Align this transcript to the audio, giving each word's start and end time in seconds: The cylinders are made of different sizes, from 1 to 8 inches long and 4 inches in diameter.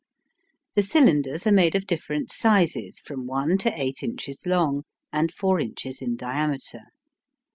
The 0.73 0.81
cylinders 0.81 1.45
are 1.45 1.51
made 1.51 1.75
of 1.75 1.85
different 1.85 2.31
sizes, 2.31 2.99
from 3.01 3.27
1 3.27 3.59
to 3.59 3.79
8 3.79 4.01
inches 4.01 4.47
long 4.47 4.81
and 5.13 5.31
4 5.31 5.59
inches 5.59 6.01
in 6.01 6.15
diameter. 6.15 6.79